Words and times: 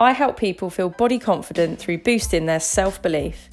I 0.00 0.10
help 0.10 0.36
people 0.36 0.70
feel 0.70 0.90
body 0.90 1.20
confident 1.20 1.78
through 1.78 1.98
boosting 1.98 2.46
their 2.46 2.58
self 2.58 3.00
belief. 3.00 3.48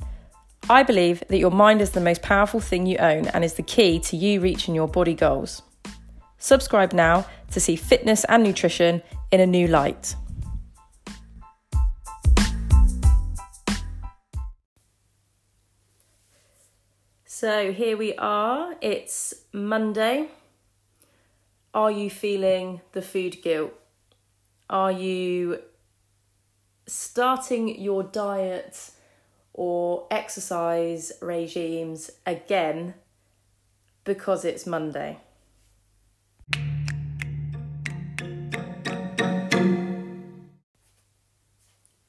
I 0.70 0.82
believe 0.82 1.24
that 1.28 1.38
your 1.38 1.52
mind 1.52 1.82
is 1.82 1.92
the 1.92 2.02
most 2.02 2.24
powerful 2.24 2.60
thing 2.60 2.88
you 2.88 2.98
own 2.98 3.28
and 3.28 3.44
is 3.44 3.54
the 3.54 3.64
key 3.64 4.00
to 4.00 4.18
you 4.18 4.42
reaching 4.42 4.74
your 4.74 4.88
body 4.88 5.14
goals. 5.14 5.62
Subscribe 6.40 6.94
now 6.94 7.28
to 7.52 7.60
see 7.60 7.76
fitness 7.76 8.24
and 8.24 8.44
nutrition 8.44 9.04
in 9.32 9.40
a 9.40 9.46
new 9.46 9.68
light. 9.68 10.16
So 17.26 17.72
here 17.72 17.98
we 17.98 18.16
are, 18.16 18.76
it's 18.82 19.34
Monday. 19.54 20.30
Are 21.74 21.92
you 21.92 22.10
feeling 22.10 22.82
the 22.94 23.02
food 23.02 23.42
guilt? 23.44 23.74
Are 24.70 24.92
you 24.92 25.60
starting 26.92 27.80
your 27.80 28.04
diet 28.04 28.92
or 29.54 30.08
exercise 30.12 31.14
regimes 31.22 32.12
again 32.26 32.94
because 34.04 34.44
it's 34.44 34.68
Monday. 34.68 35.18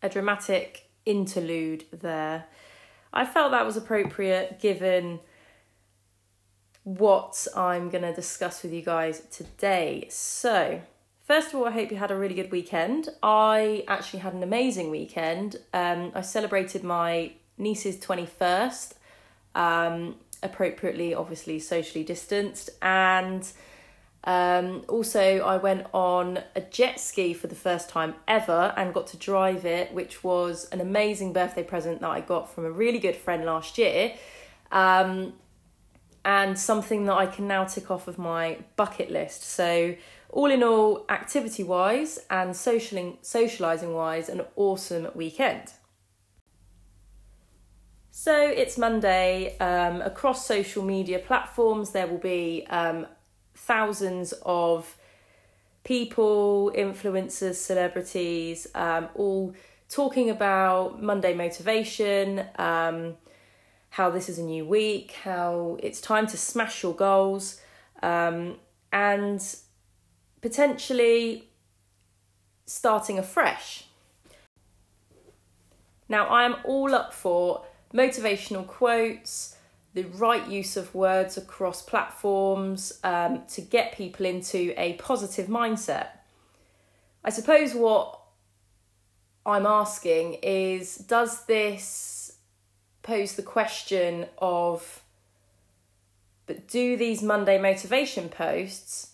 A 0.02 0.08
dramatic 0.08 0.88
interlude 1.06 1.84
there. 1.92 2.46
I 3.12 3.24
felt 3.24 3.52
that 3.52 3.64
was 3.64 3.76
appropriate 3.76 4.58
given 4.60 5.20
what 6.82 7.46
I'm 7.54 7.88
going 7.88 8.02
to 8.02 8.12
discuss 8.12 8.64
with 8.64 8.72
you 8.72 8.82
guys 8.82 9.22
today. 9.30 10.08
So, 10.10 10.80
First 11.24 11.48
of 11.48 11.54
all, 11.54 11.66
I 11.66 11.70
hope 11.70 11.92
you 11.92 11.98
had 11.98 12.10
a 12.10 12.16
really 12.16 12.34
good 12.34 12.50
weekend. 12.50 13.08
I 13.22 13.84
actually 13.86 14.20
had 14.20 14.34
an 14.34 14.42
amazing 14.42 14.90
weekend. 14.90 15.56
Um, 15.72 16.10
I 16.16 16.20
celebrated 16.20 16.82
my 16.82 17.32
niece's 17.56 17.96
21st, 17.98 18.94
um, 19.54 20.16
appropriately, 20.42 21.14
obviously, 21.14 21.60
socially 21.60 22.02
distanced. 22.02 22.70
And 22.82 23.48
um, 24.24 24.82
also, 24.88 25.38
I 25.38 25.58
went 25.58 25.86
on 25.94 26.40
a 26.56 26.60
jet 26.60 26.98
ski 26.98 27.34
for 27.34 27.46
the 27.46 27.54
first 27.54 27.88
time 27.88 28.14
ever 28.26 28.74
and 28.76 28.92
got 28.92 29.06
to 29.08 29.16
drive 29.16 29.64
it, 29.64 29.92
which 29.92 30.24
was 30.24 30.68
an 30.70 30.80
amazing 30.80 31.32
birthday 31.32 31.62
present 31.62 32.00
that 32.00 32.10
I 32.10 32.20
got 32.20 32.52
from 32.52 32.64
a 32.64 32.70
really 32.70 32.98
good 32.98 33.16
friend 33.16 33.44
last 33.44 33.78
year. 33.78 34.14
Um, 34.72 35.34
and 36.24 36.58
something 36.58 37.06
that 37.06 37.14
I 37.14 37.26
can 37.26 37.46
now 37.46 37.64
tick 37.64 37.90
off 37.90 38.06
of 38.08 38.18
my 38.18 38.58
bucket 38.76 39.10
list. 39.10 39.42
So, 39.44 39.94
all 40.32 40.50
in 40.50 40.62
all, 40.62 41.04
activity 41.10 41.62
wise 41.62 42.18
and 42.30 42.56
socializing 42.56 43.92
wise, 43.92 44.28
an 44.30 44.42
awesome 44.56 45.08
weekend. 45.14 45.70
So 48.10 48.34
it's 48.34 48.78
Monday. 48.78 49.56
Um, 49.58 50.00
across 50.00 50.46
social 50.46 50.82
media 50.82 51.18
platforms, 51.18 51.90
there 51.90 52.06
will 52.06 52.18
be 52.18 52.66
um, 52.70 53.06
thousands 53.54 54.32
of 54.44 54.96
people, 55.84 56.72
influencers, 56.74 57.56
celebrities, 57.56 58.66
um, 58.74 59.08
all 59.14 59.54
talking 59.88 60.30
about 60.30 61.02
Monday 61.02 61.34
motivation, 61.34 62.44
um, 62.56 63.16
how 63.90 64.08
this 64.08 64.30
is 64.30 64.38
a 64.38 64.42
new 64.42 64.64
week, 64.64 65.12
how 65.24 65.76
it's 65.82 66.00
time 66.00 66.26
to 66.28 66.38
smash 66.38 66.82
your 66.82 66.94
goals, 66.94 67.60
um, 68.02 68.56
and 68.92 69.56
potentially 70.42 71.48
starting 72.66 73.18
afresh. 73.18 73.84
Now, 76.08 76.26
I 76.26 76.44
am 76.44 76.56
all 76.64 76.94
up 76.94 77.14
for 77.14 77.64
motivational 77.94 78.66
quotes, 78.66 79.56
the 79.94 80.02
right 80.02 80.46
use 80.48 80.76
of 80.76 80.94
words 80.94 81.36
across 81.36 81.80
platforms 81.82 82.98
um, 83.04 83.42
to 83.48 83.60
get 83.60 83.96
people 83.96 84.26
into 84.26 84.74
a 84.76 84.94
positive 84.94 85.46
mindset. 85.46 86.08
I 87.24 87.30
suppose 87.30 87.74
what 87.74 88.18
I'm 89.46 89.66
asking 89.66 90.34
is 90.42 90.96
does 90.96 91.44
this 91.46 92.32
pose 93.02 93.34
the 93.34 93.42
question 93.42 94.26
of 94.38 95.02
but 96.46 96.68
do 96.68 96.96
these 96.96 97.22
Monday 97.22 97.60
motivation 97.60 98.28
posts 98.28 99.11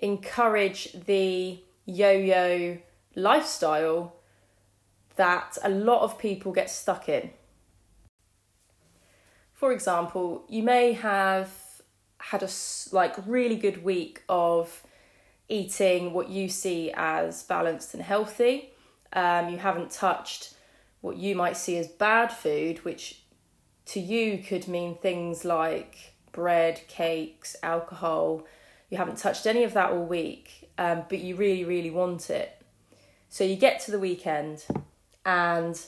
encourage 0.00 0.92
the 1.06 1.60
yo 1.86 2.10
yo 2.10 2.78
lifestyle 3.14 4.16
that 5.16 5.58
a 5.62 5.68
lot 5.68 6.02
of 6.02 6.18
people 6.18 6.52
get 6.52 6.70
stuck 6.70 7.08
in. 7.08 7.30
For 9.52 9.72
example, 9.72 10.44
you 10.48 10.62
may 10.62 10.92
have 10.94 11.50
had 12.18 12.42
a 12.42 12.48
like 12.92 13.14
really 13.26 13.56
good 13.56 13.84
week 13.84 14.22
of 14.28 14.82
eating 15.48 16.12
what 16.12 16.28
you 16.28 16.48
see 16.48 16.90
as 16.94 17.42
balanced 17.42 17.92
and 17.92 18.02
healthy. 18.02 18.70
Um, 19.12 19.48
you 19.50 19.58
haven't 19.58 19.90
touched 19.90 20.54
what 21.00 21.16
you 21.16 21.34
might 21.34 21.56
see 21.56 21.76
as 21.76 21.88
bad 21.88 22.32
food, 22.32 22.84
which 22.84 23.22
to 23.86 24.00
you 24.00 24.38
could 24.38 24.68
mean 24.68 24.96
things 24.96 25.44
like 25.44 26.14
bread, 26.32 26.80
cakes, 26.88 27.56
alcohol, 27.62 28.46
you 28.90 28.98
haven't 28.98 29.18
touched 29.18 29.46
any 29.46 29.64
of 29.64 29.72
that 29.74 29.92
all 29.92 30.04
week, 30.04 30.70
um, 30.76 31.04
but 31.08 31.20
you 31.20 31.36
really, 31.36 31.64
really 31.64 31.90
want 31.90 32.28
it. 32.28 32.60
So 33.28 33.44
you 33.44 33.56
get 33.56 33.80
to 33.82 33.92
the 33.92 33.98
weekend 33.98 34.66
and 35.24 35.80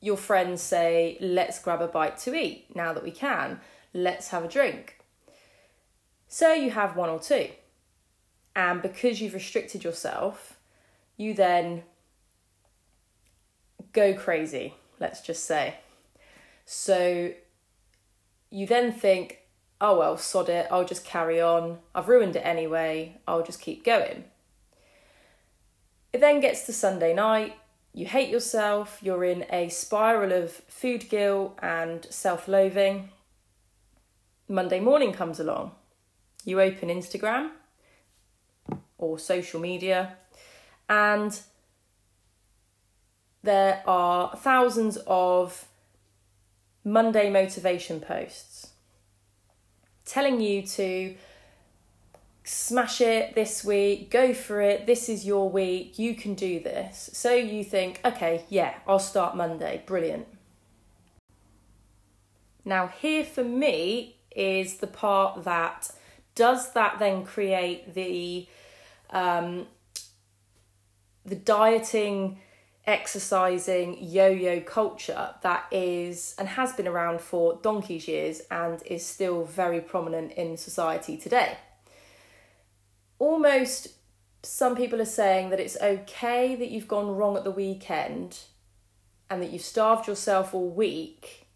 your 0.00 0.16
friends 0.16 0.60
say, 0.60 1.16
let's 1.20 1.60
grab 1.60 1.80
a 1.80 1.88
bite 1.88 2.18
to 2.18 2.34
eat 2.34 2.66
now 2.74 2.92
that 2.92 3.02
we 3.02 3.10
can. 3.10 3.60
Let's 3.92 4.28
have 4.28 4.44
a 4.44 4.48
drink. 4.48 4.98
So 6.28 6.52
you 6.52 6.70
have 6.70 6.96
one 6.96 7.10
or 7.10 7.18
two. 7.18 7.48
And 8.54 8.82
because 8.82 9.20
you've 9.20 9.34
restricted 9.34 9.82
yourself, 9.82 10.58
you 11.16 11.34
then 11.34 11.82
go 13.92 14.14
crazy, 14.14 14.74
let's 14.98 15.20
just 15.20 15.44
say. 15.44 15.76
So 16.66 17.32
you 18.50 18.66
then 18.66 18.92
think, 18.92 19.39
oh 19.80 19.98
well, 19.98 20.16
sod 20.16 20.48
it, 20.48 20.66
I'll 20.70 20.84
just 20.84 21.04
carry 21.04 21.40
on. 21.40 21.78
I've 21.94 22.08
ruined 22.08 22.36
it 22.36 22.40
anyway, 22.44 23.16
I'll 23.26 23.42
just 23.42 23.60
keep 23.60 23.84
going. 23.84 24.24
It 26.12 26.20
then 26.20 26.40
gets 26.40 26.66
to 26.66 26.72
Sunday 26.72 27.14
night, 27.14 27.56
you 27.94 28.06
hate 28.06 28.28
yourself, 28.28 28.98
you're 29.02 29.24
in 29.24 29.46
a 29.50 29.68
spiral 29.68 30.32
of 30.32 30.50
food 30.68 31.08
guilt 31.08 31.58
and 31.62 32.06
self 32.10 32.46
loathing. 32.46 33.10
Monday 34.48 34.80
morning 34.80 35.12
comes 35.12 35.40
along, 35.40 35.72
you 36.44 36.60
open 36.60 36.88
Instagram 36.88 37.50
or 38.98 39.18
social 39.18 39.60
media, 39.60 40.16
and 40.88 41.40
there 43.42 43.82
are 43.86 44.36
thousands 44.36 44.98
of 45.06 45.66
Monday 46.84 47.30
motivation 47.30 48.00
posts 48.00 48.49
telling 50.10 50.40
you 50.40 50.62
to 50.62 51.14
smash 52.42 53.00
it 53.00 53.34
this 53.34 53.64
week, 53.64 54.10
go 54.10 54.34
for 54.34 54.60
it, 54.60 54.86
this 54.86 55.08
is 55.08 55.24
your 55.24 55.48
week, 55.48 55.98
you 55.98 56.14
can 56.14 56.34
do 56.34 56.58
this. 56.60 57.10
So 57.12 57.32
you 57.32 57.62
think, 57.62 58.00
okay, 58.04 58.44
yeah, 58.48 58.74
I'll 58.86 58.98
start 58.98 59.36
Monday, 59.36 59.82
brilliant. 59.86 60.26
Now, 62.64 62.88
here 62.88 63.24
for 63.24 63.44
me 63.44 64.16
is 64.34 64.78
the 64.78 64.86
part 64.86 65.44
that 65.44 65.90
does 66.34 66.72
that 66.72 66.98
then 66.98 67.24
create 67.24 67.94
the 67.94 68.46
um, 69.10 69.66
the 71.24 71.34
dieting 71.34 72.38
exercising 72.86 73.96
yo-yo 74.00 74.60
culture 74.60 75.34
that 75.42 75.66
is 75.70 76.34
and 76.38 76.48
has 76.48 76.72
been 76.72 76.88
around 76.88 77.20
for 77.20 77.58
donkey's 77.62 78.08
years 78.08 78.40
and 78.50 78.82
is 78.86 79.04
still 79.04 79.44
very 79.44 79.80
prominent 79.80 80.32
in 80.32 80.56
society 80.56 81.16
today. 81.16 81.58
Almost 83.18 83.88
some 84.42 84.74
people 84.74 85.00
are 85.00 85.06
saying 85.06 85.50
that 85.50 85.60
it's 85.60 85.76
okay 85.80 86.56
that 86.56 86.70
you've 86.70 86.88
gone 86.88 87.14
wrong 87.14 87.36
at 87.36 87.44
the 87.44 87.50
weekend 87.50 88.38
and 89.28 89.42
that 89.42 89.50
you've 89.50 89.62
starved 89.62 90.08
yourself 90.08 90.54
all 90.54 90.70
week 90.70 91.46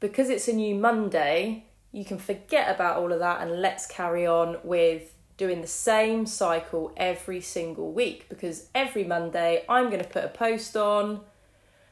because 0.00 0.30
it's 0.30 0.48
a 0.48 0.52
new 0.52 0.74
Monday, 0.74 1.66
you 1.92 2.04
can 2.04 2.18
forget 2.18 2.74
about 2.74 2.96
all 2.96 3.12
of 3.12 3.18
that 3.18 3.42
and 3.42 3.60
let's 3.60 3.86
carry 3.86 4.26
on 4.26 4.58
with 4.64 5.14
doing 5.40 5.62
the 5.62 5.66
same 5.66 6.26
cycle 6.26 6.92
every 6.98 7.40
single 7.40 7.90
week 7.92 8.28
because 8.28 8.68
every 8.74 9.02
Monday 9.02 9.64
I'm 9.70 9.86
going 9.86 10.02
to 10.02 10.08
put 10.08 10.22
a 10.22 10.28
post 10.28 10.76
on 10.76 11.22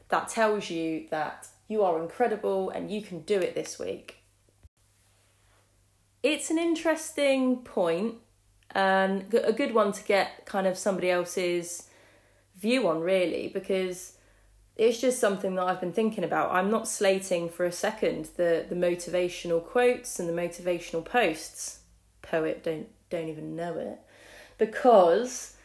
that 0.09 0.27
tells 0.27 0.69
you 0.69 1.07
that 1.09 1.47
you 1.67 1.81
are 1.81 1.99
incredible 1.99 2.69
and 2.69 2.91
you 2.91 3.01
can 3.01 3.21
do 3.21 3.39
it 3.39 3.55
this 3.55 3.79
week. 3.79 4.17
It's 6.21 6.51
an 6.51 6.59
interesting 6.59 7.63
point 7.63 8.17
and 8.69 9.33
a 9.33 9.51
good 9.51 9.73
one 9.73 9.93
to 9.93 10.03
get 10.03 10.45
kind 10.45 10.67
of 10.67 10.77
somebody 10.77 11.09
else's 11.09 11.87
view 12.55 12.87
on 12.87 13.01
really 13.01 13.47
because 13.51 14.15
it's 14.75 15.01
just 15.01 15.19
something 15.19 15.55
that 15.55 15.63
I've 15.63 15.81
been 15.81 15.91
thinking 15.91 16.23
about. 16.23 16.51
I'm 16.51 16.69
not 16.69 16.87
slating 16.87 17.49
for 17.49 17.65
a 17.65 17.71
second 17.71 18.29
the 18.37 18.67
the 18.69 18.75
motivational 18.75 19.65
quotes 19.65 20.19
and 20.19 20.29
the 20.29 20.39
motivational 20.39 21.03
posts. 21.03 21.79
Poet 22.21 22.63
don't 22.63 22.89
don't 23.09 23.29
even 23.29 23.55
know 23.55 23.77
it 23.77 23.99
because 24.57 25.55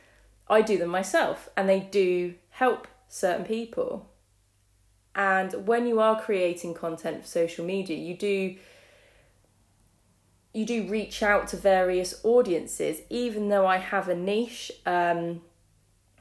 I 0.49 0.62
do 0.62 0.79
them 0.79 0.91
myself 0.91 1.49
and 1.56 1.69
they 1.69 1.81
do 1.81 2.35
help 2.50 2.87
certain 3.08 3.44
people. 3.44 4.11
And 5.14 5.67
when 5.67 5.87
you 5.87 6.00
are 6.00 6.20
creating 6.20 6.75
content 6.75 7.23
for 7.23 7.29
social 7.29 7.64
media, 7.64 7.96
you 7.96 8.17
do 8.17 8.56
you 10.52 10.64
do 10.64 10.87
reach 10.87 11.20
out 11.20 11.49
to 11.49 11.56
various 11.56 12.20
audiences, 12.23 13.00
even 13.11 13.49
though 13.49 13.67
I 13.67 13.79
have 13.79 14.08
a 14.08 14.14
niche 14.14 14.70
um, 14.87 15.43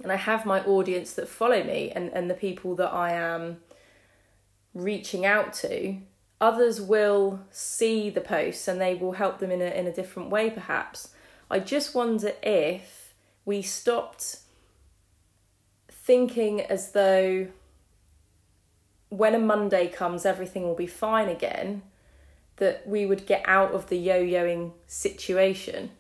and 0.02 0.12
I 0.12 0.16
have 0.16 0.44
my 0.46 0.64
audience 0.64 1.14
that 1.14 1.28
follow 1.28 1.64
me 1.64 1.92
and, 1.92 2.10
and 2.14 2.30
the 2.30 2.34
people 2.34 2.76
that 2.76 2.92
I 2.92 3.12
am 3.12 3.58
reaching 4.74 5.24
out 5.24 5.54
to. 5.54 5.98
Others 6.44 6.82
will 6.82 7.40
see 7.52 8.10
the 8.10 8.20
posts 8.20 8.68
and 8.68 8.82
they 8.82 8.96
will 8.96 9.14
help 9.14 9.40
them 9.40 9.50
in 9.50 9.62
a, 9.62 9.80
in 9.80 9.88
a 9.88 9.94
different 9.94 10.30
way, 10.30 10.50
perhaps. 10.50 11.14
I 11.50 11.60
just 11.60 11.96
wonder 11.96 12.34
if 12.44 13.14
we 13.46 13.62
stopped 13.62 14.40
thinking 15.90 16.60
as 16.60 16.92
though 16.92 17.48
when 19.08 19.34
a 19.34 19.40
Monday 19.40 19.88
comes, 19.88 20.26
everything 20.26 20.64
will 20.64 20.76
be 20.76 20.86
fine 20.86 21.30
again, 21.30 21.82
that 22.58 22.86
we 22.86 23.06
would 23.06 23.26
get 23.26 23.46
out 23.48 23.72
of 23.72 23.88
the 23.88 23.98
yo 23.98 24.22
yoing 24.22 24.74
situation. 24.86 25.92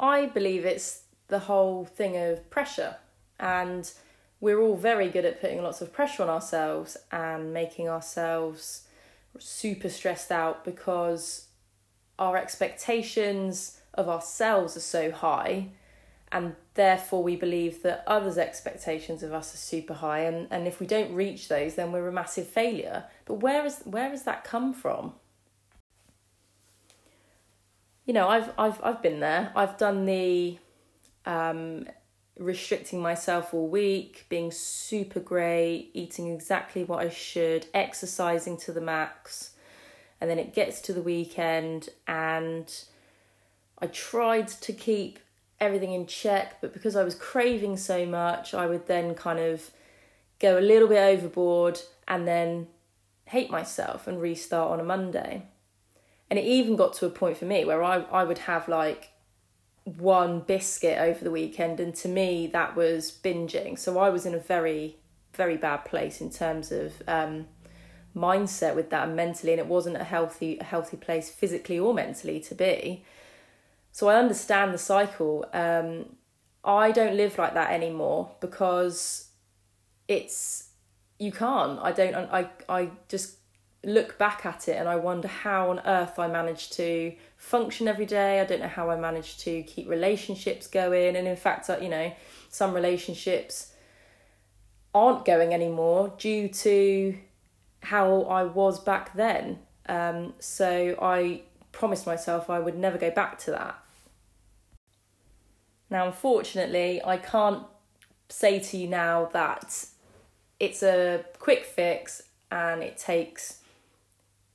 I 0.00 0.26
believe 0.26 0.64
it's 0.64 1.02
the 1.28 1.40
whole 1.40 1.84
thing 1.84 2.16
of 2.16 2.50
pressure, 2.50 2.96
and 3.38 3.88
we're 4.40 4.60
all 4.60 4.76
very 4.76 5.08
good 5.08 5.24
at 5.24 5.40
putting 5.40 5.62
lots 5.62 5.80
of 5.80 5.92
pressure 5.92 6.22
on 6.22 6.30
ourselves 6.30 6.96
and 7.12 7.52
making 7.52 7.88
ourselves 7.88 8.86
super 9.38 9.88
stressed 9.88 10.32
out 10.32 10.64
because 10.64 11.48
our 12.18 12.36
expectations 12.36 13.80
of 13.94 14.08
ourselves 14.08 14.76
are 14.76 14.80
so 14.80 15.10
high 15.10 15.68
and 16.32 16.54
therefore 16.74 17.22
we 17.22 17.36
believe 17.36 17.82
that 17.82 18.04
others' 18.06 18.38
expectations 18.38 19.22
of 19.22 19.32
us 19.32 19.52
are 19.52 19.58
super 19.58 19.94
high 19.94 20.20
and, 20.20 20.46
and 20.50 20.66
if 20.66 20.80
we 20.80 20.86
don't 20.86 21.12
reach 21.14 21.48
those 21.48 21.74
then 21.74 21.92
we're 21.92 22.08
a 22.08 22.12
massive 22.12 22.46
failure. 22.46 23.04
But 23.26 23.34
where 23.34 23.66
is 23.66 23.80
where 23.84 24.10
has 24.10 24.22
that 24.22 24.44
come 24.44 24.72
from? 24.72 25.14
You 28.06 28.14
know 28.14 28.28
i've 28.28 28.52
i've 28.58 28.82
i've 28.82 29.02
been 29.02 29.20
there. 29.20 29.52
I've 29.54 29.76
done 29.76 30.04
the 30.06 30.58
um, 31.26 31.86
restricting 32.40 33.00
myself 33.00 33.54
all 33.54 33.68
week 33.68 34.24
being 34.28 34.50
super 34.50 35.20
great 35.20 35.90
eating 35.92 36.32
exactly 36.32 36.82
what 36.82 37.04
i 37.04 37.08
should 37.08 37.66
exercising 37.74 38.56
to 38.56 38.72
the 38.72 38.80
max 38.80 39.50
and 40.20 40.28
then 40.28 40.38
it 40.38 40.54
gets 40.54 40.80
to 40.80 40.92
the 40.92 41.02
weekend 41.02 41.90
and 42.08 42.84
I 43.80 43.86
tried 43.86 44.48
to 44.48 44.72
keep 44.72 45.18
everything 45.58 45.92
in 45.92 46.06
check, 46.06 46.60
but 46.60 46.72
because 46.72 46.96
I 46.96 47.02
was 47.02 47.14
craving 47.14 47.76
so 47.78 48.04
much, 48.04 48.52
I 48.54 48.66
would 48.66 48.86
then 48.86 49.14
kind 49.14 49.38
of 49.38 49.70
go 50.38 50.58
a 50.58 50.60
little 50.60 50.88
bit 50.88 50.98
overboard 50.98 51.80
and 52.06 52.28
then 52.28 52.66
hate 53.24 53.50
myself 53.50 54.06
and 54.06 54.20
restart 54.20 54.70
on 54.70 54.80
a 54.80 54.84
Monday. 54.84 55.46
And 56.28 56.38
it 56.38 56.44
even 56.44 56.76
got 56.76 56.92
to 56.94 57.06
a 57.06 57.10
point 57.10 57.38
for 57.38 57.46
me 57.46 57.64
where 57.64 57.82
I, 57.82 57.98
I 58.02 58.24
would 58.24 58.38
have 58.38 58.68
like 58.68 59.10
one 59.96 60.40
biscuit 60.40 60.98
over 60.98 61.22
the 61.22 61.30
weekend, 61.30 61.80
and 61.80 61.94
to 61.96 62.08
me, 62.08 62.46
that 62.48 62.76
was 62.76 63.10
binging. 63.10 63.78
So 63.78 63.98
I 63.98 64.10
was 64.10 64.26
in 64.26 64.34
a 64.34 64.38
very, 64.38 64.96
very 65.34 65.56
bad 65.56 65.84
place 65.84 66.20
in 66.20 66.30
terms 66.30 66.72
of 66.72 67.02
um, 67.08 67.46
mindset 68.14 68.74
with 68.74 68.90
that 68.90 69.08
mentally, 69.10 69.52
and 69.52 69.60
it 69.60 69.66
wasn't 69.66 69.96
a 69.96 70.04
healthy, 70.04 70.58
a 70.58 70.64
healthy 70.64 70.96
place 70.96 71.30
physically 71.30 71.78
or 71.78 71.94
mentally 71.94 72.40
to 72.40 72.54
be. 72.54 73.04
So 73.92 74.08
I 74.08 74.16
understand 74.16 74.72
the 74.72 74.78
cycle. 74.78 75.46
Um, 75.52 76.16
I 76.64 76.92
don't 76.92 77.16
live 77.16 77.38
like 77.38 77.54
that 77.54 77.70
anymore 77.70 78.32
because 78.40 79.28
it's 80.06 80.70
you 81.18 81.32
can't. 81.32 81.78
I 81.80 81.92
don't. 81.92 82.14
I 82.14 82.50
I 82.68 82.90
just 83.08 83.39
look 83.82 84.18
back 84.18 84.44
at 84.44 84.68
it 84.68 84.76
and 84.76 84.88
I 84.88 84.96
wonder 84.96 85.28
how 85.28 85.70
on 85.70 85.80
earth 85.86 86.18
I 86.18 86.28
managed 86.28 86.74
to 86.74 87.14
function 87.36 87.88
every 87.88 88.06
day. 88.06 88.40
I 88.40 88.44
don't 88.44 88.60
know 88.60 88.68
how 88.68 88.90
I 88.90 88.96
managed 88.96 89.40
to 89.40 89.62
keep 89.62 89.88
relationships 89.88 90.66
going, 90.66 91.16
and 91.16 91.26
in 91.26 91.36
fact, 91.36 91.70
you 91.80 91.88
know, 91.88 92.12
some 92.50 92.74
relationships 92.74 93.72
aren't 94.94 95.24
going 95.24 95.54
anymore 95.54 96.12
due 96.18 96.48
to 96.48 97.16
how 97.82 98.22
I 98.22 98.44
was 98.44 98.78
back 98.80 99.14
then. 99.14 99.60
Um, 99.88 100.34
so 100.38 100.96
I 101.00 101.42
promised 101.72 102.06
myself 102.06 102.50
I 102.50 102.58
would 102.58 102.76
never 102.76 102.98
go 102.98 103.10
back 103.10 103.38
to 103.40 103.52
that. 103.52 103.78
Now, 105.88 106.06
unfortunately, 106.06 107.00
I 107.04 107.16
can't 107.16 107.64
say 108.28 108.60
to 108.60 108.76
you 108.76 108.86
now 108.86 109.30
that 109.32 109.86
it's 110.60 110.82
a 110.82 111.24
quick 111.38 111.64
fix 111.64 112.22
and 112.52 112.82
it 112.82 112.96
takes 112.96 113.59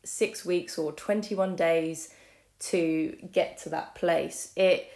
six 0.06 0.46
weeks 0.46 0.78
or 0.78 0.92
21 0.94 1.56
days 1.56 2.14
to 2.60 3.18
get 3.32 3.58
to 3.60 3.70
that 3.70 3.96
place. 3.96 4.52
It 4.56 4.90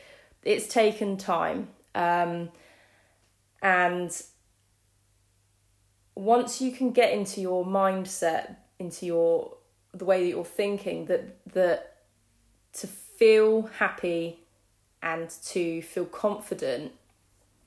it's 0.43 0.67
taken 0.67 1.17
time. 1.17 1.69
Um, 1.93 2.49
and 3.61 4.09
once 6.15 6.61
you 6.61 6.71
can 6.71 6.91
get 6.91 7.11
into 7.13 7.41
your 7.41 7.65
mindset, 7.65 8.55
into 8.79 9.05
your 9.05 9.57
the 9.93 10.05
way 10.05 10.23
that 10.23 10.29
you're 10.29 10.45
thinking, 10.45 11.05
that 11.05 11.39
that 11.53 11.97
to 12.73 12.87
feel 12.87 13.63
happy 13.79 14.39
and 15.01 15.29
to 15.45 15.81
feel 15.81 16.05
confident 16.05 16.91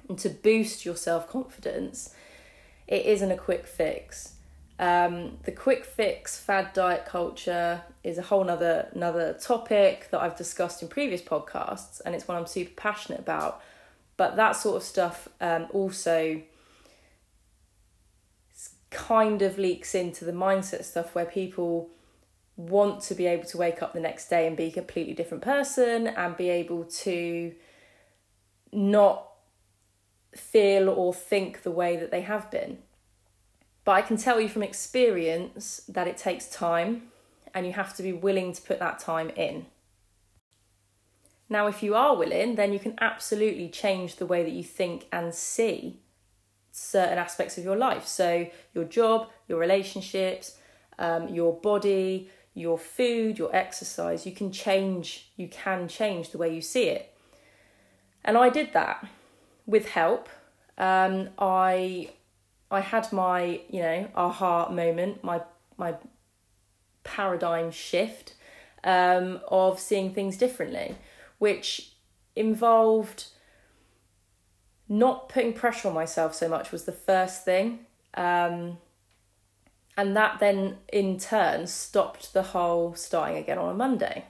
and 0.08 0.18
to 0.18 0.28
boost 0.28 0.84
your 0.84 0.96
self 0.96 1.28
confidence, 1.28 2.14
it 2.86 3.06
isn't 3.06 3.30
a 3.30 3.36
quick 3.36 3.66
fix. 3.66 4.34
Um, 4.78 5.38
the 5.44 5.52
quick 5.52 5.84
fix 5.84 6.38
fad 6.38 6.72
diet 6.72 7.06
culture 7.06 7.82
is 8.02 8.18
a 8.18 8.22
whole 8.22 8.42
nother 8.42 8.88
another 8.94 9.34
topic 9.34 10.08
that 10.10 10.20
I've 10.20 10.36
discussed 10.36 10.82
in 10.82 10.88
previous 10.88 11.22
podcasts, 11.22 12.00
and 12.04 12.14
it's 12.14 12.26
one 12.26 12.36
I'm 12.36 12.46
super 12.46 12.72
passionate 12.74 13.20
about. 13.20 13.62
But 14.16 14.36
that 14.36 14.52
sort 14.52 14.76
of 14.76 14.82
stuff 14.82 15.28
um, 15.40 15.66
also 15.72 16.42
kind 18.90 19.42
of 19.42 19.58
leaks 19.58 19.94
into 19.94 20.24
the 20.24 20.32
mindset 20.32 20.84
stuff 20.84 21.14
where 21.14 21.24
people 21.24 21.88
want 22.56 23.00
to 23.02 23.14
be 23.14 23.26
able 23.26 23.44
to 23.44 23.56
wake 23.56 23.82
up 23.82 23.94
the 23.94 24.00
next 24.00 24.28
day 24.28 24.46
and 24.46 24.56
be 24.56 24.64
a 24.64 24.70
completely 24.70 25.14
different 25.14 25.42
person 25.42 26.06
and 26.06 26.36
be 26.36 26.50
able 26.50 26.84
to 26.84 27.52
not 28.72 29.28
feel 30.34 30.88
or 30.88 31.12
think 31.12 31.62
the 31.62 31.70
way 31.70 31.96
that 31.96 32.10
they 32.10 32.20
have 32.20 32.50
been. 32.50 32.78
But 33.84 33.92
I 33.92 34.02
can 34.02 34.16
tell 34.16 34.40
you 34.40 34.48
from 34.48 34.62
experience 34.62 35.82
that 35.88 36.06
it 36.06 36.16
takes 36.16 36.46
time 36.48 37.10
and 37.54 37.66
you 37.66 37.72
have 37.72 37.94
to 37.96 38.02
be 38.02 38.12
willing 38.12 38.52
to 38.52 38.62
put 38.62 38.78
that 38.78 38.98
time 38.98 39.30
in. 39.30 39.66
Now, 41.48 41.66
if 41.66 41.82
you 41.82 41.94
are 41.94 42.16
willing, 42.16 42.54
then 42.54 42.72
you 42.72 42.78
can 42.78 42.94
absolutely 43.00 43.68
change 43.68 44.16
the 44.16 44.26
way 44.26 44.42
that 44.42 44.52
you 44.52 44.64
think 44.64 45.06
and 45.12 45.34
see 45.34 46.00
certain 46.70 47.18
aspects 47.18 47.58
of 47.58 47.64
your 47.64 47.76
life. 47.76 48.06
So, 48.06 48.48
your 48.72 48.84
job, 48.84 49.28
your 49.48 49.58
relationships, 49.58 50.56
um, 50.98 51.28
your 51.28 51.52
body, 51.52 52.30
your 52.54 52.78
food, 52.78 53.38
your 53.38 53.54
exercise, 53.54 54.24
you 54.24 54.32
can 54.32 54.50
change, 54.50 55.30
you 55.36 55.48
can 55.48 55.88
change 55.88 56.30
the 56.30 56.38
way 56.38 56.54
you 56.54 56.62
see 56.62 56.84
it. 56.84 57.14
And 58.24 58.38
I 58.38 58.48
did 58.48 58.72
that 58.72 59.06
with 59.66 59.88
help. 59.88 60.28
Um, 60.78 61.30
I 61.38 62.10
I 62.72 62.80
had 62.80 63.12
my, 63.12 63.60
you 63.68 63.82
know, 63.82 64.08
aha 64.14 64.70
moment, 64.70 65.22
my 65.22 65.42
my 65.76 65.94
paradigm 67.04 67.70
shift 67.70 68.34
um, 68.84 69.40
of 69.48 69.78
seeing 69.78 70.12
things 70.14 70.36
differently, 70.36 70.96
which 71.38 71.92
involved 72.34 73.26
not 74.88 75.28
putting 75.28 75.52
pressure 75.52 75.88
on 75.88 75.94
myself 75.94 76.34
so 76.34 76.48
much 76.48 76.72
was 76.72 76.84
the 76.84 76.92
first 76.92 77.44
thing. 77.44 77.86
Um, 78.14 78.78
and 79.96 80.16
that 80.16 80.40
then 80.40 80.78
in 80.92 81.18
turn 81.18 81.66
stopped 81.66 82.32
the 82.32 82.42
whole 82.42 82.94
starting 82.94 83.36
again 83.36 83.58
on 83.58 83.70
a 83.70 83.74
Monday. 83.74 84.24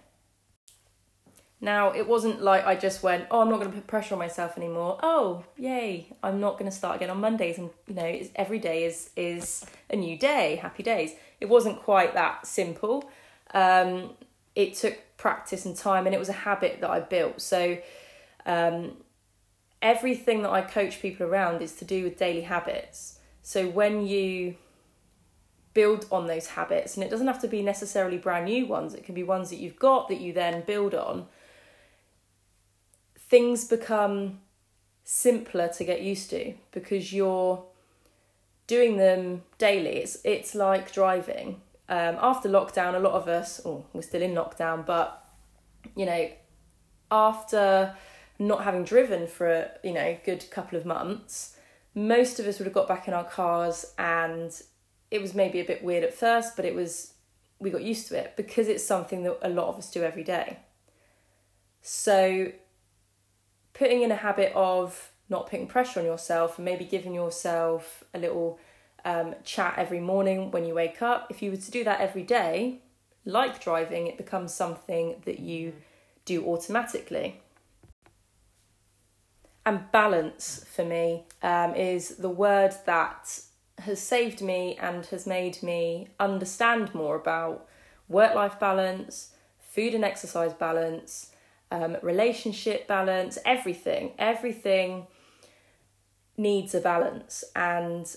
Now, 1.65 1.93
it 1.93 2.09
wasn't 2.09 2.43
like 2.43 2.67
I 2.67 2.75
just 2.75 3.05
went, 3.05 3.27
oh, 3.31 3.41
I'm 3.41 3.49
not 3.49 3.61
going 3.61 3.71
to 3.71 3.77
put 3.77 3.87
pressure 3.87 4.17
on 4.17 4.19
myself 4.19 4.59
anymore. 4.59 4.99
Oh, 5.01 5.45
yay, 5.57 6.09
I'm 6.21 6.41
not 6.41 6.59
going 6.59 6.69
to 6.69 6.77
start 6.77 6.97
again 6.97 7.09
on 7.09 7.21
Mondays. 7.21 7.57
And, 7.57 7.71
you 7.87 7.95
know, 7.95 8.21
every 8.35 8.59
day 8.59 8.85
is, 8.85 9.11
is 9.17 9.65
a 9.89 9.95
new 9.95 10.19
day, 10.19 10.57
happy 10.57 10.83
days. 10.83 11.13
It 11.41 11.49
wasn't 11.49 11.81
quite 11.81 12.15
that 12.15 12.49
simple. 12.49 13.09
Um, 13.55 14.11
it 14.57 14.75
took 14.75 14.99
practice 15.17 15.65
and 15.65 15.77
time, 15.77 16.05
and 16.07 16.15
it 16.15 16.19
was 16.19 16.29
a 16.29 16.33
habit 16.33 16.81
that 16.81 16.91
I 16.91 16.99
built. 16.99 17.41
So, 17.41 17.79
um, 18.45 18.97
everything 19.81 20.43
that 20.43 20.51
I 20.51 20.63
coach 20.63 21.01
people 21.01 21.27
around 21.27 21.63
is 21.63 21.75
to 21.77 21.85
do 21.85 22.03
with 22.03 22.19
daily 22.19 22.43
habits. 22.43 23.21
So 23.43 23.69
when 23.69 24.07
you 24.07 24.57
build 25.75 26.07
on 26.11 26.27
those 26.27 26.49
habits, 26.49 26.97
and 26.97 27.05
it 27.05 27.11
doesn't 27.11 27.27
have 27.27 27.41
to 27.41 27.49
be 27.49 27.63
necessarily 27.63 28.19
brand 28.19 28.47
new 28.47 28.67
ones, 28.67 28.95
it 28.95 29.05
can 29.05 29.15
be 29.15 29.23
ones 29.23 29.51
that 29.51 29.57
you've 29.57 29.79
got 29.79 30.09
that 30.09 30.21
you 30.21 30.33
then 30.33 30.63
build 30.67 30.95
on, 30.95 31.27
things 33.33 33.65
become 33.65 34.39
simpler 35.05 35.67
to 35.67 35.85
get 35.85 36.03
used 36.03 36.29
to 36.29 36.53
because 36.71 37.15
you're 37.15 37.65
doing 38.67 38.99
them 38.99 39.43
daily. 39.57 39.97
It's 40.03 40.19
it's 40.23 40.55
like 40.55 40.93
driving. 40.93 41.63
Um, 41.89 42.17
after 42.21 42.51
lockdown, 42.51 42.95
a 42.95 42.99
lot 42.99 43.15
of 43.15 43.29
us, 43.29 43.63
oh, 43.65 43.87
we're 43.95 44.03
still 44.03 44.21
in 44.21 44.35
lockdown, 44.35 44.85
but 44.85 45.25
you 45.97 46.05
know, 46.05 46.29
after 47.11 47.97
not 48.39 48.65
having 48.65 48.85
driven 48.85 49.27
for 49.27 49.47
a 49.51 49.71
you 49.83 49.95
know 49.95 50.19
good 50.27 50.45
couple 50.51 50.77
of 50.79 50.85
months, 50.85 51.57
most 51.95 52.39
of 52.39 52.47
us 52.47 52.59
would 52.59 52.67
have 52.67 52.75
got 52.75 52.87
back 52.87 53.09
in 53.09 53.15
our 53.15 53.25
cars, 53.25 53.95
and 53.97 54.61
it 55.11 55.23
was 55.23 55.35
maybe 55.35 55.59
a 55.59 55.65
bit 55.65 55.83
weird 55.83 56.05
at 56.05 56.13
first, 56.13 56.55
but 56.55 56.67
it 56.67 56.75
was 56.75 57.15
we 57.59 57.71
got 57.71 57.83
used 57.83 58.09
to 58.09 58.15
it 58.19 58.35
because 58.37 58.69
it's 58.69 58.85
something 58.85 59.23
that 59.23 59.39
a 59.41 59.49
lot 59.49 59.69
of 59.69 59.79
us 59.79 59.91
do 59.91 60.03
every 60.03 60.25
day. 60.25 60.59
So, 61.81 62.53
putting 63.75 64.03
in 64.03 64.11
a 64.11 64.17
habit 64.17 64.53
of 64.55 65.11
not 65.29 65.49
putting 65.49 65.67
pressure 65.67 66.01
on 66.01 66.07
yourself 66.07 66.59
and 66.59 66.65
maybe 66.65 66.85
giving 66.85 67.15
yourself 67.15 68.05
a 68.15 68.19
little 68.19 68.59
um, 69.05 69.35
chat 69.45 69.75
every 69.77 70.01
morning 70.01 70.51
when 70.51 70.65
you 70.65 70.75
wake 70.75 71.03
up. 71.03 71.27
If 71.31 71.43
you 71.43 71.51
were 71.51 71.57
to 71.57 71.71
do 71.71 71.85
that 71.85 72.01
every 72.01 72.23
day, 72.23 72.81
like 73.25 73.63
driving, 73.63 74.07
it 74.07 74.17
becomes 74.17 74.53
something 74.53 75.17
that 75.25 75.41
you 75.41 75.75
do 76.25 76.45
automatically. 76.47 77.41
And 79.65 79.91
balance 79.93 80.65
for 80.69 80.85
me 80.85 81.25
um, 81.43 81.75
is 81.75 82.17
the 82.17 82.29
word 82.29 82.75
that 82.87 83.41
has 83.79 84.01
saved 84.01 84.43
me 84.43 84.77
and 84.81 85.07
has 85.07 85.27
made 85.27 85.63
me 85.63 86.09
understand 86.19 86.95
more 86.95 87.17
about 87.17 87.67
work 88.09 88.35
life 88.35 88.59
balance, 88.59 89.35
food 89.61 89.95
and 89.95 90.05
exercise 90.05 90.53
balance, 90.53 91.32
um, 91.73 91.97
relationship 92.03 92.87
balance, 92.87 93.39
everything. 93.47 94.13
Everything 94.19 95.07
needs 96.37 96.75
a 96.75 96.81
balance 96.81 97.45
and 97.57 98.15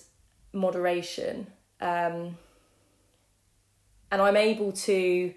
moderation. 0.52 1.48
Um, 1.80 2.38
and 4.12 4.22
I'm 4.22 4.36
able 4.36 4.74
to, 4.74 5.34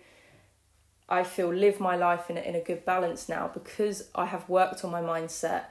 I 1.08 1.22
feel, 1.22 1.54
live 1.54 1.78
my 1.78 1.94
life 1.94 2.28
in 2.28 2.36
a, 2.36 2.40
in 2.40 2.56
a 2.56 2.60
good 2.60 2.84
balance 2.84 3.28
now 3.28 3.52
because 3.54 4.08
I 4.16 4.26
have 4.26 4.48
worked 4.48 4.84
on 4.84 4.90
my 4.90 5.00
mindset. 5.00 5.66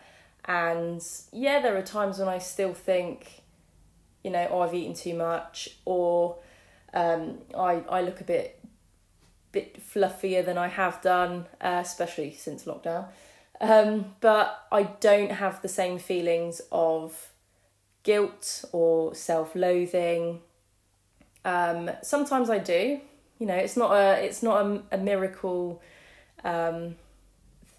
And 0.45 1.05
yeah, 1.33 1.61
there 1.61 1.75
are 1.75 1.81
times 1.81 2.17
when 2.17 2.29
I 2.29 2.37
still 2.37 2.73
think, 2.73 3.43
you 4.23 4.31
know, 4.31 4.47
oh, 4.49 4.61
I've 4.61 4.73
eaten 4.73 4.93
too 4.93 5.15
much, 5.15 5.67
or 5.83 6.37
um, 6.93 7.39
I 7.53 7.83
I 7.89 8.01
look 8.01 8.21
a 8.21 8.23
bit 8.23 8.56
bit 9.51 9.81
fluffier 9.81 10.45
than 10.45 10.57
I 10.57 10.67
have 10.67 11.01
done, 11.01 11.45
uh, 11.61 11.81
especially 11.83 12.33
since 12.33 12.65
lockdown. 12.65 13.07
Um, 13.59 14.15
but 14.19 14.67
I 14.71 14.83
don't 14.83 15.31
have 15.31 15.61
the 15.61 15.67
same 15.67 15.97
feelings 15.97 16.61
of 16.71 17.31
guilt 18.03 18.65
or 18.71 19.15
self 19.15 19.55
loathing. 19.55 20.41
Um, 21.43 21.89
sometimes 22.03 22.49
I 22.49 22.59
do. 22.59 23.01
You 23.39 23.45
know, 23.45 23.55
it's 23.55 23.77
not 23.77 23.91
a 23.91 24.23
it's 24.23 24.43
not 24.43 24.65
a, 24.65 24.83
a 24.91 24.97
miracle 24.97 25.81
um, 26.43 26.95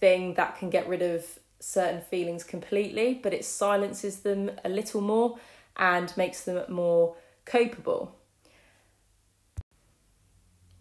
thing 0.01 0.35
that 0.35 0.59
can 0.59 0.71
get 0.71 0.89
rid 0.89 1.03
of 1.03 1.25
certain 1.61 2.01
feelings 2.01 2.45
completely, 2.45 3.15
but 3.23 3.33
it 3.33 3.45
silences 3.45 4.21
them 4.21 4.51
a 4.65 4.69
little 4.69 5.01
more 5.01 5.39
and 5.77 6.17
makes 6.17 6.45
them 6.45 6.63
more 6.69 7.17
copeable. 7.47 8.11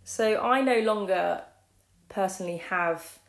So 0.09 0.39
I 0.39 0.61
no 0.61 0.79
longer 0.79 1.41
personally 2.07 2.63
have 2.69 3.19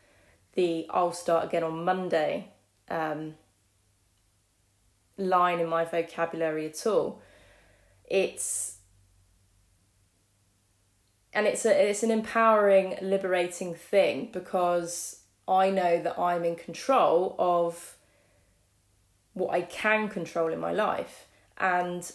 the 0.54 0.86
I'll 0.90 1.10
start 1.10 1.44
again 1.46 1.64
on 1.64 1.84
Monday 1.84 2.52
um, 2.88 3.34
line 5.16 5.58
in 5.58 5.68
my 5.68 5.84
vocabulary 5.84 6.66
at 6.66 6.86
all. 6.86 7.20
It's 8.04 8.76
and 11.32 11.48
it's 11.48 11.66
a 11.66 11.88
it's 11.90 12.04
an 12.04 12.12
empowering, 12.12 12.96
liberating 13.02 13.74
thing 13.74 14.30
because 14.32 15.22
I 15.48 15.70
know 15.70 16.00
that 16.00 16.16
I'm 16.16 16.44
in 16.44 16.54
control 16.54 17.34
of 17.40 17.96
what 19.32 19.52
I 19.52 19.62
can 19.62 20.08
control 20.08 20.52
in 20.52 20.60
my 20.60 20.72
life 20.72 21.26
and 21.58 22.08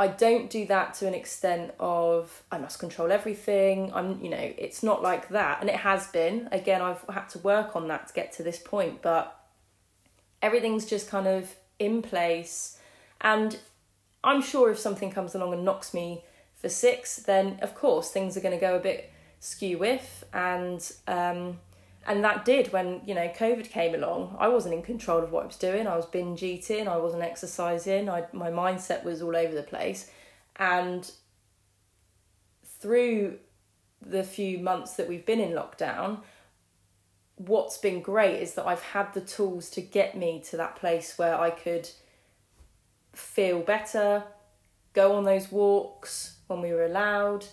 I 0.00 0.06
don't 0.06 0.48
do 0.48 0.64
that 0.64 0.94
to 0.94 1.06
an 1.06 1.12
extent 1.12 1.74
of 1.78 2.42
I 2.50 2.56
must 2.56 2.78
control 2.78 3.12
everything. 3.12 3.92
I'm, 3.92 4.18
you 4.24 4.30
know, 4.30 4.54
it's 4.56 4.82
not 4.82 5.02
like 5.02 5.28
that. 5.28 5.60
And 5.60 5.68
it 5.68 5.76
has 5.76 6.06
been. 6.06 6.48
Again, 6.50 6.80
I've 6.80 7.04
had 7.12 7.28
to 7.30 7.38
work 7.40 7.76
on 7.76 7.86
that 7.88 8.08
to 8.08 8.14
get 8.14 8.32
to 8.32 8.42
this 8.42 8.58
point, 8.58 9.02
but 9.02 9.38
everything's 10.40 10.86
just 10.86 11.10
kind 11.10 11.26
of 11.26 11.54
in 11.78 12.00
place. 12.00 12.78
And 13.20 13.58
I'm 14.24 14.40
sure 14.40 14.70
if 14.70 14.78
something 14.78 15.10
comes 15.10 15.34
along 15.34 15.52
and 15.52 15.66
knocks 15.66 15.92
me 15.92 16.24
for 16.56 16.70
six, 16.70 17.16
then 17.16 17.58
of 17.60 17.74
course 17.74 18.10
things 18.10 18.38
are 18.38 18.40
going 18.40 18.58
to 18.58 18.60
go 18.60 18.76
a 18.76 18.80
bit 18.80 19.12
skew 19.38 19.76
with 19.76 20.24
and 20.32 20.92
um, 21.08 21.58
and 22.06 22.24
that 22.24 22.44
did 22.44 22.72
when 22.72 23.02
you 23.04 23.14
know 23.14 23.28
covid 23.28 23.68
came 23.70 23.94
along. 23.94 24.36
I 24.38 24.48
wasn't 24.48 24.74
in 24.74 24.82
control 24.82 25.22
of 25.22 25.32
what 25.32 25.44
i 25.44 25.46
was 25.46 25.56
doing. 25.56 25.86
I 25.86 25.96
was 25.96 26.06
binge 26.06 26.42
eating. 26.42 26.88
I 26.88 26.96
wasn't 26.96 27.22
exercising. 27.22 28.08
I, 28.08 28.24
my 28.32 28.50
mindset 28.50 29.04
was 29.04 29.22
all 29.22 29.36
over 29.36 29.54
the 29.54 29.62
place. 29.62 30.10
And 30.56 31.10
through 32.64 33.38
the 34.00 34.24
few 34.24 34.58
months 34.58 34.94
that 34.94 35.08
we've 35.08 35.26
been 35.26 35.40
in 35.40 35.52
lockdown 35.52 36.20
what's 37.46 37.78
been 37.78 38.02
great 38.02 38.40
is 38.40 38.54
that 38.54 38.66
i've 38.66 38.82
had 38.82 39.12
the 39.14 39.20
tools 39.20 39.70
to 39.70 39.80
get 39.80 40.16
me 40.16 40.42
to 40.46 40.56
that 40.56 40.76
place 40.76 41.16
where 41.16 41.38
i 41.38 41.48
could 41.48 41.88
feel 43.14 43.60
better 43.60 44.22
go 44.92 45.14
on 45.14 45.24
those 45.24 45.50
walks 45.50 46.36
when 46.48 46.60
we 46.60 46.70
were 46.70 46.84
allowed 46.84 47.46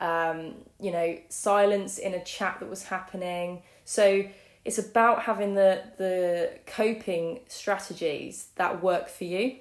um, 0.00 0.54
you 0.80 0.90
know 0.90 1.18
silence 1.28 1.98
in 1.98 2.14
a 2.14 2.24
chat 2.24 2.58
that 2.60 2.68
was 2.68 2.84
happening 2.84 3.62
so 3.84 4.24
it's 4.64 4.78
about 4.78 5.22
having 5.22 5.54
the 5.54 5.82
the 5.98 6.58
coping 6.66 7.40
strategies 7.48 8.48
that 8.56 8.82
work 8.82 9.08
for 9.08 9.24
you, 9.24 9.56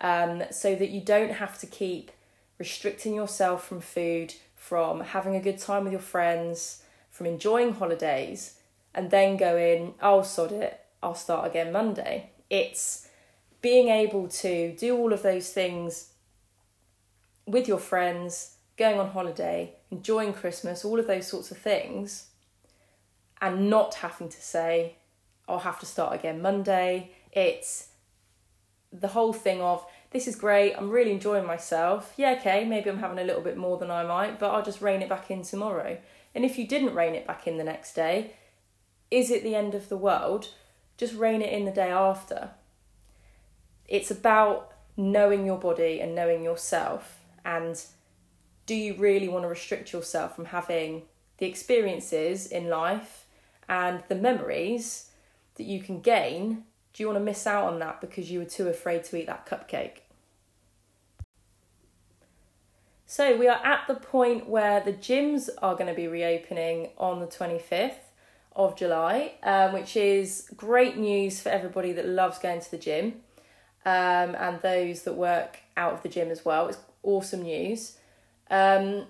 um, 0.00 0.44
so 0.50 0.74
that 0.74 0.88
you 0.88 1.00
don't 1.00 1.34
have 1.34 1.58
to 1.60 1.66
keep 1.66 2.10
restricting 2.58 3.14
yourself 3.14 3.66
from 3.68 3.80
food, 3.80 4.34
from 4.54 5.00
having 5.00 5.36
a 5.36 5.40
good 5.40 5.58
time 5.58 5.84
with 5.84 5.92
your 5.92 6.00
friends, 6.00 6.82
from 7.10 7.26
enjoying 7.26 7.74
holidays, 7.74 8.58
and 8.94 9.10
then 9.10 9.36
going, 9.36 9.94
oh 10.00 10.22
sod 10.22 10.52
it, 10.52 10.80
I'll 11.02 11.14
start 11.14 11.46
again 11.46 11.70
Monday. 11.70 12.30
It's 12.48 13.08
being 13.60 13.88
able 13.88 14.28
to 14.28 14.72
do 14.72 14.96
all 14.96 15.12
of 15.12 15.22
those 15.22 15.50
things 15.50 16.12
with 17.46 17.68
your 17.68 17.78
friends, 17.78 18.54
going 18.78 18.98
on 18.98 19.10
holiday, 19.10 19.74
enjoying 19.90 20.32
Christmas, 20.32 20.84
all 20.84 20.98
of 20.98 21.06
those 21.06 21.26
sorts 21.26 21.50
of 21.50 21.58
things 21.58 22.28
and 23.40 23.68
not 23.68 23.94
having 23.96 24.28
to 24.28 24.40
say, 24.40 24.96
I'll 25.48 25.58
have 25.60 25.80
to 25.80 25.86
start 25.86 26.14
again 26.14 26.40
Monday. 26.40 27.10
It's 27.32 27.88
the 28.92 29.08
whole 29.08 29.32
thing 29.32 29.60
of, 29.60 29.84
this 30.10 30.26
is 30.26 30.36
great, 30.36 30.74
I'm 30.74 30.90
really 30.90 31.12
enjoying 31.12 31.46
myself. 31.46 32.14
Yeah, 32.16 32.36
okay, 32.38 32.64
maybe 32.64 32.88
I'm 32.88 32.98
having 32.98 33.18
a 33.18 33.24
little 33.24 33.42
bit 33.42 33.56
more 33.56 33.76
than 33.76 33.90
I 33.90 34.04
might, 34.04 34.38
but 34.38 34.50
I'll 34.50 34.64
just 34.64 34.80
rein 34.80 35.02
it 35.02 35.08
back 35.08 35.30
in 35.30 35.42
tomorrow. 35.42 35.98
And 36.34 36.44
if 36.44 36.56
you 36.56 36.66
didn't 36.66 36.94
rein 36.94 37.14
it 37.14 37.26
back 37.26 37.46
in 37.46 37.58
the 37.58 37.64
next 37.64 37.94
day, 37.94 38.32
is 39.10 39.30
it 39.30 39.42
the 39.42 39.54
end 39.54 39.74
of 39.74 39.88
the 39.88 39.96
world? 39.96 40.50
Just 40.96 41.14
rein 41.14 41.42
it 41.42 41.52
in 41.52 41.64
the 41.64 41.70
day 41.70 41.90
after. 41.90 42.50
It's 43.86 44.10
about 44.10 44.72
knowing 44.96 45.46
your 45.46 45.58
body 45.58 46.00
and 46.00 46.14
knowing 46.14 46.42
yourself. 46.42 47.20
And 47.44 47.82
do 48.68 48.74
you 48.74 48.94
really 48.94 49.28
want 49.28 49.44
to 49.44 49.48
restrict 49.48 49.94
yourself 49.94 50.36
from 50.36 50.44
having 50.44 51.02
the 51.38 51.46
experiences 51.46 52.46
in 52.46 52.68
life 52.68 53.24
and 53.66 54.02
the 54.08 54.14
memories 54.14 55.10
that 55.54 55.64
you 55.64 55.80
can 55.80 56.00
gain, 56.00 56.64
do 56.92 57.02
you 57.02 57.06
want 57.06 57.18
to 57.18 57.24
miss 57.24 57.46
out 57.46 57.64
on 57.64 57.78
that 57.78 58.02
because 58.02 58.30
you 58.30 58.40
were 58.40 58.44
too 58.44 58.68
afraid 58.68 59.04
to 59.04 59.16
eat 59.16 59.26
that 59.26 59.46
cupcake? 59.46 60.00
So, 63.06 63.38
we 63.38 63.48
are 63.48 63.64
at 63.64 63.86
the 63.88 63.94
point 63.94 64.50
where 64.50 64.80
the 64.80 64.92
gyms 64.92 65.48
are 65.62 65.74
going 65.74 65.86
to 65.86 65.94
be 65.94 66.06
reopening 66.06 66.90
on 66.98 67.20
the 67.20 67.26
25th 67.26 67.94
of 68.54 68.76
July, 68.76 69.32
um, 69.42 69.72
which 69.72 69.96
is 69.96 70.50
great 70.58 70.98
news 70.98 71.40
for 71.40 71.48
everybody 71.48 71.92
that 71.92 72.06
loves 72.06 72.38
going 72.38 72.60
to 72.60 72.70
the 72.70 72.76
gym 72.76 73.22
um, 73.86 74.34
and 74.34 74.60
those 74.60 75.04
that 75.04 75.14
work 75.14 75.60
out 75.74 75.94
of 75.94 76.02
the 76.02 76.10
gym 76.10 76.30
as 76.30 76.44
well. 76.44 76.68
It's 76.68 76.78
awesome 77.02 77.44
news. 77.44 77.97
Um, 78.50 79.06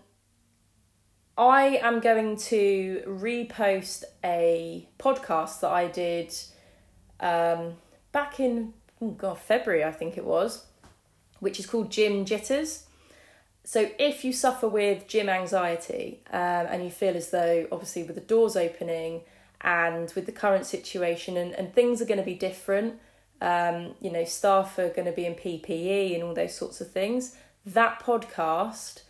I 1.37 1.79
am 1.83 2.01
going 2.01 2.37
to 2.37 3.03
repost 3.07 4.05
a 4.25 4.89
podcast 4.99 5.61
that 5.61 5.71
I 5.71 5.87
did 5.87 6.35
um, 7.21 7.75
back 8.11 8.41
in 8.41 8.75
oh 9.01 9.11
God 9.11 9.39
February, 9.39 9.85
I 9.85 9.93
think 9.93 10.17
it 10.17 10.25
was, 10.25 10.67
which 11.41 11.61
is 11.61 11.67
called 11.67 11.91
Gym 11.91 12.25
Jitters. 12.25 12.85
So 13.65 13.91
if 13.99 14.25
you 14.25 14.33
suffer 14.33 14.67
with 14.67 15.07
gym 15.07 15.29
anxiety 15.29 16.23
um, 16.33 16.67
and 16.71 16.83
you 16.83 16.91
feel 16.91 17.17
as 17.17 17.31
though, 17.31 17.69
obviously, 17.71 18.03
with 18.03 18.15
the 18.15 18.23
doors 18.23 18.57
opening 18.57 19.21
and 19.61 20.11
with 20.17 20.27
the 20.27 20.33
current 20.33 20.65
situation 20.65 21.37
and, 21.37 21.53
and 21.53 21.75
things 21.75 22.01
are 22.01 22.07
going 22.07 22.19
to 22.19 22.25
be 22.25 22.35
different, 22.35 22.99
um, 23.41 23.95
you 24.01 24.11
know, 24.11 24.25
staff 24.25 24.79
are 24.79 24.89
going 24.89 25.05
to 25.05 25.13
be 25.13 25.27
in 25.27 25.35
PPE 25.35 26.15
and 26.15 26.25
all 26.25 26.35
those 26.35 26.55
sorts 26.55 26.81
of 26.81 26.91
things, 26.91 27.37
that 27.67 28.01
podcast 28.01 29.03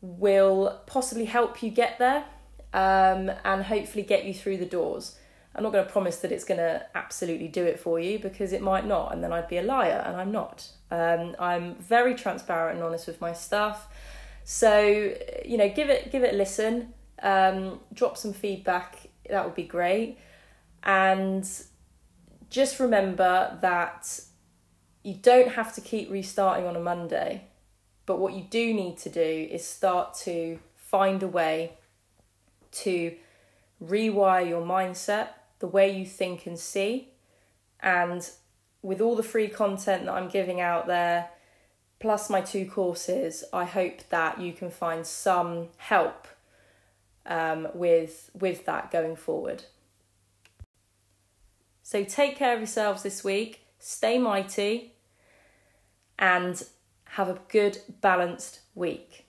will 0.00 0.80
possibly 0.86 1.24
help 1.24 1.62
you 1.62 1.70
get 1.70 1.98
there 1.98 2.24
um, 2.72 3.30
and 3.44 3.64
hopefully 3.64 4.04
get 4.04 4.24
you 4.24 4.34
through 4.34 4.58
the 4.58 4.66
doors. 4.66 5.18
I'm 5.54 5.64
not 5.64 5.72
going 5.72 5.84
to 5.84 5.90
promise 5.90 6.18
that 6.18 6.30
it's 6.30 6.44
going 6.44 6.58
to 6.58 6.86
absolutely 6.94 7.48
do 7.48 7.64
it 7.64 7.80
for 7.80 7.98
you 7.98 8.18
because 8.18 8.52
it 8.52 8.62
might 8.62 8.86
not, 8.86 9.12
and 9.12 9.24
then 9.24 9.32
I'd 9.32 9.48
be 9.48 9.58
a 9.58 9.62
liar, 9.62 10.02
and 10.06 10.16
I'm 10.16 10.30
not. 10.30 10.68
Um, 10.90 11.34
I'm 11.38 11.74
very 11.76 12.14
transparent 12.14 12.76
and 12.76 12.86
honest 12.86 13.06
with 13.06 13.20
my 13.20 13.32
stuff. 13.32 13.88
So 14.44 15.12
you 15.44 15.56
know, 15.56 15.68
give 15.68 15.90
it 15.90 16.12
give 16.12 16.22
it 16.22 16.34
a 16.34 16.36
listen. 16.36 16.94
Um, 17.22 17.80
drop 17.92 18.16
some 18.16 18.32
feedback. 18.32 19.08
That 19.28 19.44
would 19.44 19.56
be 19.56 19.64
great. 19.64 20.18
And 20.84 21.46
just 22.50 22.78
remember 22.78 23.58
that 23.60 24.20
you 25.02 25.14
don't 25.14 25.50
have 25.50 25.74
to 25.74 25.80
keep 25.80 26.10
restarting 26.10 26.66
on 26.66 26.76
a 26.76 26.80
Monday, 26.80 27.47
but 28.08 28.18
what 28.18 28.32
you 28.32 28.40
do 28.40 28.72
need 28.72 28.96
to 28.96 29.10
do 29.10 29.20
is 29.50 29.66
start 29.66 30.14
to 30.14 30.58
find 30.76 31.22
a 31.22 31.28
way 31.28 31.74
to 32.72 33.14
rewire 33.84 34.48
your 34.48 34.62
mindset, 34.62 35.28
the 35.58 35.66
way 35.66 35.94
you 35.94 36.06
think 36.06 36.46
and 36.46 36.58
see. 36.58 37.08
And 37.80 38.26
with 38.80 39.02
all 39.02 39.14
the 39.14 39.22
free 39.22 39.48
content 39.48 40.06
that 40.06 40.14
I'm 40.14 40.30
giving 40.30 40.58
out 40.58 40.86
there, 40.86 41.28
plus 42.00 42.30
my 42.30 42.40
two 42.40 42.64
courses, 42.64 43.44
I 43.52 43.66
hope 43.66 43.98
that 44.08 44.40
you 44.40 44.54
can 44.54 44.70
find 44.70 45.06
some 45.06 45.68
help 45.76 46.26
um, 47.26 47.68
with 47.74 48.30
with 48.32 48.64
that 48.64 48.90
going 48.90 49.16
forward. 49.16 49.64
So 51.82 52.04
take 52.04 52.36
care 52.36 52.54
of 52.54 52.60
yourselves 52.60 53.02
this 53.02 53.22
week, 53.22 53.66
stay 53.78 54.16
mighty, 54.16 54.94
and 56.18 56.62
have 57.10 57.28
a 57.28 57.40
good 57.48 57.78
balanced 58.00 58.60
week. 58.74 59.26